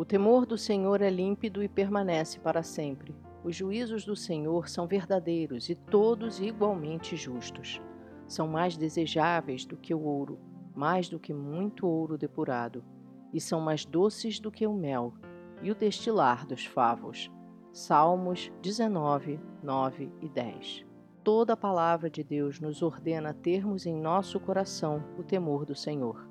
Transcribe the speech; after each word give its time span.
O 0.00 0.04
temor 0.06 0.46
do 0.46 0.56
Senhor 0.56 1.02
é 1.02 1.10
límpido 1.10 1.62
e 1.62 1.68
permanece 1.68 2.40
para 2.40 2.62
sempre. 2.62 3.14
Os 3.44 3.54
juízos 3.54 4.02
do 4.02 4.16
Senhor 4.16 4.66
são 4.66 4.86
verdadeiros 4.86 5.68
e 5.68 5.74
todos 5.74 6.40
igualmente 6.40 7.16
justos. 7.16 7.82
São 8.26 8.48
mais 8.48 8.78
desejáveis 8.78 9.66
do 9.66 9.76
que 9.76 9.92
o 9.92 10.00
ouro, 10.00 10.38
mais 10.74 11.10
do 11.10 11.20
que 11.20 11.34
muito 11.34 11.86
ouro 11.86 12.16
depurado, 12.16 12.82
e 13.30 13.38
são 13.38 13.60
mais 13.60 13.84
doces 13.84 14.40
do 14.40 14.50
que 14.50 14.66
o 14.66 14.72
mel 14.72 15.12
e 15.62 15.70
o 15.70 15.74
destilar 15.74 16.46
dos 16.46 16.64
favos. 16.64 17.30
Salmos 17.70 18.50
19, 18.62 19.38
9 19.62 20.10
e 20.22 20.30
10. 20.30 20.86
Toda 21.22 21.52
a 21.52 21.58
palavra 21.58 22.08
de 22.08 22.24
Deus 22.24 22.58
nos 22.58 22.80
ordena 22.80 23.34
termos 23.34 23.84
em 23.84 24.00
nosso 24.00 24.40
coração 24.40 25.04
o 25.18 25.22
temor 25.22 25.66
do 25.66 25.74
Senhor. 25.74 26.26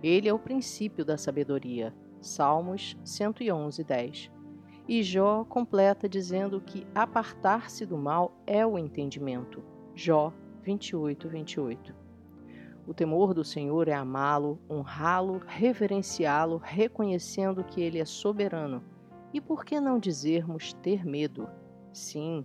Ele 0.00 0.28
é 0.28 0.32
o 0.32 0.38
princípio 0.38 1.04
da 1.04 1.18
sabedoria. 1.18 1.92
Salmos 2.20 2.96
111, 3.04 3.82
10. 3.82 4.30
E 4.88 5.02
Jó 5.02 5.44
completa 5.44 6.08
dizendo 6.08 6.60
que 6.60 6.86
apartar-se 6.94 7.86
do 7.86 7.96
mal 7.96 8.32
é 8.46 8.66
o 8.66 8.78
entendimento. 8.78 9.62
Jó 9.94 10.32
28, 10.62 11.28
28. 11.28 11.94
O 12.86 12.92
temor 12.92 13.32
do 13.32 13.44
Senhor 13.44 13.88
é 13.88 13.92
amá-lo, 13.92 14.58
honrá-lo, 14.68 15.40
reverenciá-lo, 15.46 16.60
reconhecendo 16.62 17.62
que 17.64 17.80
ele 17.80 17.98
é 17.98 18.04
soberano. 18.04 18.82
E 19.32 19.40
por 19.40 19.64
que 19.64 19.80
não 19.80 19.98
dizermos 19.98 20.72
ter 20.74 21.04
medo? 21.04 21.48
Sim, 21.92 22.44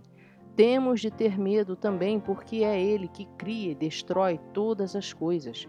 temos 0.54 1.00
de 1.00 1.10
ter 1.10 1.38
medo 1.38 1.76
também, 1.76 2.18
porque 2.18 2.64
é 2.64 2.80
ele 2.80 3.08
que 3.08 3.26
cria 3.36 3.72
e 3.72 3.74
destrói 3.74 4.38
todas 4.54 4.96
as 4.96 5.12
coisas. 5.12 5.68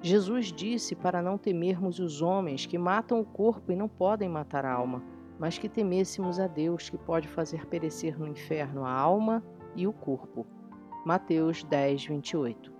Jesus 0.00 0.52
disse 0.52 0.94
para 0.94 1.20
não 1.20 1.36
temermos 1.36 1.98
os 1.98 2.22
homens 2.22 2.66
que 2.66 2.78
matam 2.78 3.20
o 3.20 3.24
corpo 3.24 3.72
e 3.72 3.76
não 3.76 3.88
podem 3.88 4.28
matar 4.28 4.64
a 4.64 4.72
alma, 4.72 5.02
mas 5.38 5.58
que 5.58 5.68
temêssemos 5.68 6.38
a 6.38 6.46
Deus 6.46 6.88
que 6.88 6.96
pode 6.96 7.26
fazer 7.26 7.66
perecer 7.66 8.18
no 8.18 8.28
inferno 8.28 8.84
a 8.84 8.92
alma 8.92 9.42
e 9.74 9.88
o 9.88 9.92
corpo. 9.92 10.46
Mateus 11.04 11.64
10, 11.64 12.06
28. 12.06 12.72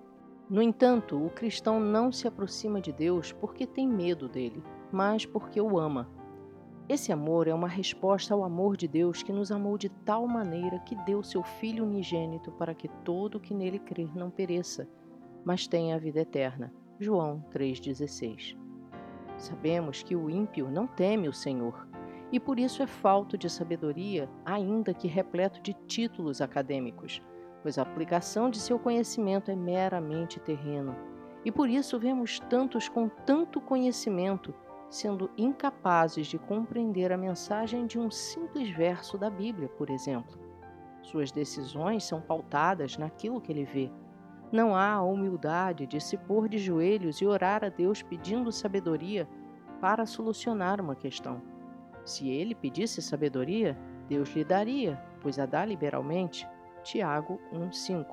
No 0.49 0.63
entanto, 0.63 1.23
o 1.23 1.29
cristão 1.29 1.81
não 1.81 2.13
se 2.13 2.29
aproxima 2.29 2.81
de 2.81 2.93
Deus 2.93 3.33
porque 3.33 3.67
tem 3.67 3.87
medo 3.87 4.29
dele, 4.29 4.63
mas 4.93 5.27
porque 5.27 5.61
o 5.61 5.79
ama. 5.79 6.09
Esse 6.89 7.13
amor 7.13 7.49
é 7.49 7.53
uma 7.53 7.69
resposta 7.69 8.33
ao 8.33 8.43
amor 8.43 8.77
de 8.77 8.89
Deus 8.89 9.23
que 9.23 9.33
nos 9.33 9.51
amou 9.51 9.77
de 9.77 9.89
tal 9.89 10.27
maneira 10.27 10.79
que 10.79 10.95
deu 11.05 11.23
seu 11.23 11.43
Filho 11.43 11.85
unigênito 11.85 12.51
para 12.53 12.75
que 12.75 12.89
todo 13.05 13.41
que 13.41 13.53
nele 13.53 13.79
crer 13.79 14.17
não 14.17 14.31
pereça, 14.31 14.89
mas 15.45 15.67
tenha 15.67 15.97
a 15.97 15.99
vida 15.99 16.21
eterna. 16.21 16.73
João 16.99 17.45
3,16. 17.53 18.57
Sabemos 19.37 20.03
que 20.03 20.17
o 20.17 20.29
ímpio 20.29 20.69
não 20.71 20.87
teme 20.87 21.29
o 21.29 21.33
Senhor, 21.33 21.87
e 22.31 22.39
por 22.41 22.59
isso 22.59 22.83
é 22.83 22.87
falto 22.87 23.39
de 23.39 23.49
sabedoria, 23.49 24.29
ainda 24.45 24.93
que 24.93 25.09
repleto 25.09 25.61
de 25.63 25.75
títulos 25.87 26.41
acadêmicos 26.41 27.23
pois 27.63 27.79
a 27.79 27.83
aplicação 27.83 28.51
de 28.51 28.59
seu 28.59 28.79
conhecimento 28.79 29.51
é 29.51 29.57
meramente 29.57 30.41
terreno. 30.41 30.97
E 31.45 31.53
por 31.53 31.69
isso 31.69 31.99
vemos 31.99 32.41
tantos 32.41 32.89
com 32.89 33.09
tanto 33.09 33.61
conhecimento 33.61 34.55
sendo 34.89 35.31
incapazes 35.37 36.27
de 36.27 36.39
compreender 36.39 37.13
a 37.13 37.17
mensagem 37.19 37.87
de 37.87 37.99
um 37.99 38.11
simples 38.11 38.71
verso 38.71 39.19
da 39.19 39.29
Bíblia, 39.29 39.69
por 39.69 39.91
exemplo. 39.91 40.39
Suas 41.03 41.31
decisões 41.31 42.05
são 42.05 42.21
pautadas 42.21 42.97
naquilo 42.97 43.41
que 43.41 43.53
ele 43.53 43.65
vê. 43.65 43.91
Não 44.51 44.75
há 44.75 44.93
a 44.93 45.03
humildade 45.03 45.87
de 45.87 46.01
se 46.01 46.17
pôr 46.17 46.49
de 46.49 46.57
joelhos 46.57 47.21
e 47.21 47.27
orar 47.27 47.63
a 47.65 47.69
Deus 47.69 48.03
pedindo 48.03 48.51
sabedoria 48.51 49.29
para 49.81 50.07
solucionar 50.07 50.81
uma 50.81 50.97
questão. 50.97 51.43
Se 52.05 52.29
ele 52.31 52.55
pedisse 52.55 53.03
sabedoria, 53.03 53.79
Deus 54.09 54.31
lhe 54.35 54.43
daria, 54.43 54.99
pois 55.21 55.39
a 55.39 55.45
dá 55.45 55.65
liberalmente. 55.67 56.49
Tiago 56.83 57.39
1,5. 57.53 58.07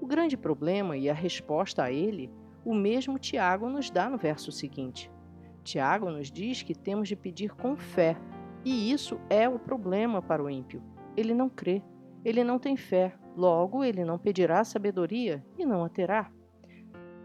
O 0.00 0.06
grande 0.06 0.36
problema 0.36 0.96
e 0.96 1.10
a 1.10 1.14
resposta 1.14 1.82
a 1.82 1.92
ele, 1.92 2.30
o 2.64 2.74
mesmo 2.74 3.18
Tiago 3.18 3.68
nos 3.68 3.90
dá 3.90 4.08
no 4.08 4.16
verso 4.16 4.50
seguinte. 4.50 5.10
Tiago 5.62 6.10
nos 6.10 6.30
diz 6.30 6.62
que 6.62 6.74
temos 6.74 7.08
de 7.08 7.14
pedir 7.14 7.54
com 7.54 7.76
fé, 7.76 8.16
e 8.64 8.90
isso 8.90 9.20
é 9.28 9.48
o 9.48 9.58
problema 9.58 10.22
para 10.22 10.42
o 10.42 10.48
ímpio. 10.48 10.82
Ele 11.16 11.34
não 11.34 11.48
crê, 11.48 11.82
ele 12.24 12.42
não 12.42 12.58
tem 12.58 12.76
fé, 12.76 13.14
logo 13.36 13.82
ele 13.84 14.04
não 14.04 14.18
pedirá 14.18 14.64
sabedoria 14.64 15.44
e 15.58 15.64
não 15.64 15.84
a 15.84 15.88
terá. 15.88 16.30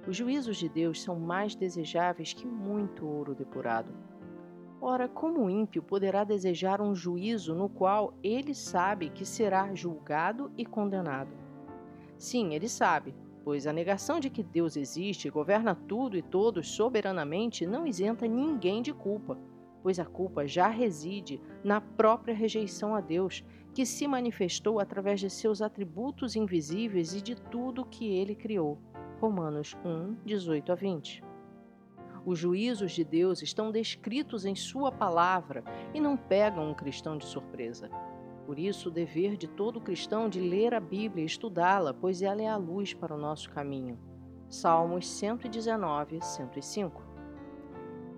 Os 0.07 0.15
juízos 0.15 0.57
de 0.57 0.69
Deus 0.69 1.01
são 1.01 1.19
mais 1.19 1.53
desejáveis 1.53 2.31
que 2.31 2.47
muito 2.47 3.05
ouro 3.05 3.35
depurado. 3.35 3.93
Ora, 4.79 5.07
como 5.07 5.43
o 5.43 5.49
ímpio 5.49 5.81
poderá 5.81 6.23
desejar 6.23 6.81
um 6.81 6.95
juízo 6.95 7.55
no 7.55 7.67
qual 7.67 8.13
ele 8.23 8.53
sabe 8.53 9.09
que 9.09 9.25
será 9.25 9.73
julgado 9.73 10.51
e 10.57 10.65
condenado? 10.65 11.31
Sim, 12.15 12.53
ele 12.53 12.69
sabe, 12.69 13.13
pois 13.43 13.65
a 13.65 13.73
negação 13.73 14.19
de 14.19 14.29
que 14.29 14.43
Deus 14.43 14.77
existe 14.77 15.29
governa 15.29 15.73
tudo 15.73 16.15
e 16.15 16.21
todos 16.21 16.69
soberanamente 16.69 17.65
não 17.65 17.87
isenta 17.87 18.27
ninguém 18.27 18.81
de 18.81 18.93
culpa, 18.93 19.37
pois 19.81 19.99
a 19.99 20.05
culpa 20.05 20.47
já 20.47 20.67
reside 20.67 21.41
na 21.63 21.81
própria 21.81 22.35
rejeição 22.35 22.93
a 22.93 23.01
Deus, 23.01 23.43
que 23.77 23.85
se 23.85 24.07
manifestou 24.07 24.79
através 24.79 25.19
de 25.19 25.29
seus 25.29 25.61
atributos 25.61 26.35
invisíveis 26.35 27.13
e 27.13 27.21
de 27.21 27.35
tudo 27.35 27.85
que 27.85 28.07
ele 28.07 28.33
criou. 28.33 28.79
Romanos 29.21 29.77
1, 29.85 30.15
18 30.25 30.71
a 30.71 30.73
20. 30.73 31.23
Os 32.25 32.39
juízos 32.39 32.91
de 32.91 33.03
Deus 33.03 33.43
estão 33.43 33.71
descritos 33.71 34.45
em 34.45 34.55
Sua 34.55 34.91
palavra 34.91 35.63
e 35.93 36.01
não 36.01 36.17
pegam 36.17 36.67
um 36.67 36.73
cristão 36.73 37.19
de 37.19 37.25
surpresa. 37.25 37.87
Por 38.47 38.57
isso, 38.57 38.89
o 38.89 38.91
dever 38.91 39.37
de 39.37 39.47
todo 39.47 39.79
cristão 39.79 40.27
de 40.27 40.41
ler 40.41 40.73
a 40.73 40.79
Bíblia 40.79 41.21
e 41.21 41.27
estudá-la, 41.27 41.93
pois 41.93 42.23
ela 42.23 42.41
é 42.41 42.47
a 42.47 42.57
luz 42.57 42.95
para 42.95 43.13
o 43.13 43.19
nosso 43.19 43.47
caminho. 43.51 43.99
Salmos 44.49 45.07
119, 45.07 46.19
105. 46.19 47.03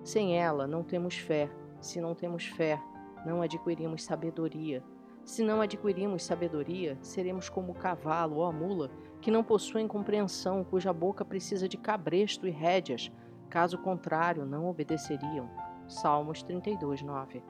Sem 0.05 0.39
ela, 0.39 0.65
não 0.65 0.83
temos 0.85 1.17
fé. 1.17 1.51
Se 1.81 1.99
não 1.99 2.15
temos 2.15 2.45
fé, 2.45 2.81
não 3.25 3.41
adquirimos 3.41 4.05
sabedoria. 4.05 4.81
Se 5.29 5.43
não 5.43 5.61
adquirimos 5.61 6.23
sabedoria, 6.23 6.97
seremos 7.03 7.49
como 7.49 7.71
o 7.71 7.75
cavalo 7.75 8.37
ou 8.37 8.45
a 8.45 8.51
mula, 8.51 8.89
que 9.21 9.29
não 9.29 9.43
possuem 9.43 9.87
compreensão, 9.87 10.63
cuja 10.63 10.91
boca 10.91 11.23
precisa 11.23 11.69
de 11.69 11.77
cabresto 11.77 12.47
e 12.47 12.49
rédeas 12.49 13.11
Caso 13.47 13.77
contrário, 13.77 14.43
não 14.43 14.67
obedeceriam. 14.67 15.47
Salmos 15.87 16.41
32, 16.41 17.03
9. 17.03 17.43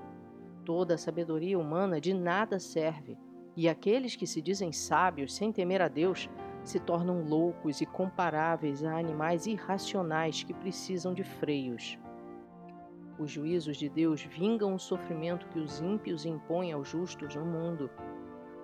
Toda 0.66 0.96
a 0.96 0.98
sabedoria 0.98 1.58
humana 1.58 2.02
de 2.02 2.14
nada 2.14 2.60
serve, 2.60 3.18
e 3.56 3.70
aqueles 3.70 4.14
que 4.14 4.28
se 4.28 4.42
dizem 4.42 4.74
sábios 4.74 5.34
sem 5.34 5.50
temer 5.50 5.82
a 5.82 5.88
Deus 5.88 6.30
se 6.66 6.82
tornam 6.82 7.24
loucos 7.24 7.80
e 7.80 7.86
comparáveis 7.86 8.84
a 8.84 9.00
animais 9.00 9.48
irracionais 9.48 10.44
que 10.44 10.54
precisam 10.54 11.14
de 11.14 11.24
freios. 11.24 11.98
Os 13.20 13.30
juízos 13.30 13.76
de 13.76 13.90
Deus 13.90 14.22
vingam 14.24 14.74
o 14.74 14.80
sofrimento 14.80 15.46
que 15.50 15.60
os 15.60 15.82
ímpios 15.82 16.26
impõem 16.26 16.72
aos 16.72 16.88
justos 16.88 17.36
no 17.36 17.44
mundo. 17.44 17.90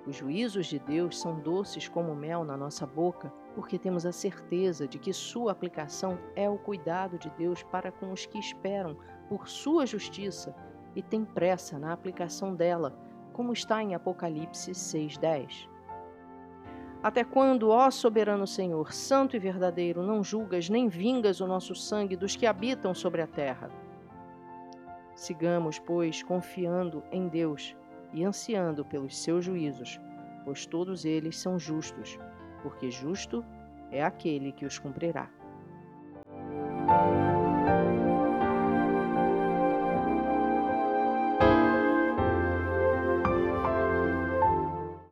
Os 0.08 0.16
juízos 0.16 0.68
de 0.68 0.80
Deus 0.80 1.20
são 1.20 1.38
doces 1.42 1.90
como 1.90 2.16
mel 2.16 2.46
na 2.46 2.56
nossa 2.56 2.88
boca 2.88 3.34
porque 3.54 3.78
temos 3.78 4.06
a 4.06 4.14
certeza 4.14 4.88
de 4.88 4.98
que 4.98 5.12
sua 5.12 5.52
aplicação 5.52 6.18
é 6.38 6.50
o 6.50 6.58
cuidado 6.58 7.18
de 7.18 7.30
Deus 7.32 7.64
para 7.64 7.92
com 7.92 8.14
os 8.14 8.26
que 8.26 8.40
esperam 8.40 8.96
por 9.28 9.50
sua 9.50 9.86
justiça 9.86 10.56
e 10.96 11.02
têm 11.02 11.26
pressa 11.26 11.78
na 11.78 11.92
aplicação 11.92 12.56
dela, 12.56 12.98
como 13.34 13.52
está 13.52 13.84
em 13.84 13.94
Apocalipse 13.94 14.72
6:10. 14.74 15.70
Até 17.04 17.26
quando, 17.26 17.70
ó 17.70 17.92
soberano 17.92 18.48
Senhor, 18.48 18.94
santo 18.94 19.36
e 19.36 19.40
verdadeiro, 19.40 20.02
não 20.02 20.24
julgas 20.24 20.70
nem 20.70 20.88
vingas 20.88 21.42
o 21.42 21.48
nosso 21.48 21.76
sangue 21.76 22.16
dos 22.16 22.38
que 22.38 22.46
habitam 22.46 22.94
sobre 22.94 23.22
a 23.22 23.28
terra? 23.28 23.70
Sigamos, 25.16 25.80
pois, 25.80 26.22
confiando 26.22 27.04
em 27.12 27.28
Deus 27.28 27.76
e 28.14 28.24
ansiando 28.24 28.86
pelos 28.86 29.18
seus 29.18 29.46
juízos, 29.46 30.00
pois 30.44 30.66
todos 30.66 31.06
eles 31.06 31.38
são 31.38 31.58
justos 31.58 32.20
porque 32.66 32.90
justo 32.90 33.46
é 33.92 34.04
aquele 34.04 34.52
que 34.52 34.66
os 34.66 34.80
cumprirá. 34.80 35.30